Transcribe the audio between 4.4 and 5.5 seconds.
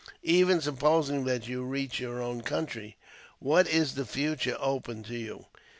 open to you?